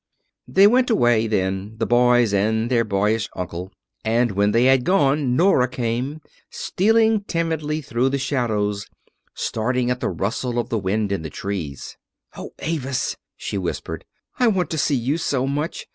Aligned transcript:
They 0.47 0.65
went 0.65 0.89
away 0.89 1.27
then, 1.27 1.75
the 1.77 1.85
boys 1.85 2.33
and 2.33 2.71
their 2.71 2.83
boyish 2.83 3.29
uncle; 3.35 3.71
and 4.03 4.31
when 4.31 4.49
they 4.49 4.63
had 4.65 4.83
gone 4.83 5.35
Nora 5.35 5.67
came, 5.67 6.21
stealing 6.49 7.23
timidly 7.25 7.81
through 7.83 8.09
the 8.09 8.17
shadows, 8.17 8.87
starting 9.35 9.91
at 9.91 9.99
the 9.99 10.09
rustle 10.09 10.57
of 10.57 10.69
the 10.69 10.79
wind 10.79 11.11
in 11.11 11.21
the 11.21 11.29
trees. 11.29 11.97
"Oh, 12.35 12.49
Avis," 12.57 13.15
she 13.37 13.59
whispered. 13.59 14.03
"I 14.39 14.47
want 14.47 14.71
to 14.71 14.79
see 14.79 14.95
you 14.95 15.19
so 15.19 15.45
much! 15.45 15.85